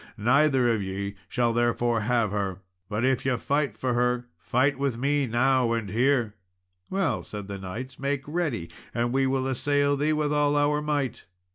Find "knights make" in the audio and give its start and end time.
7.59-8.23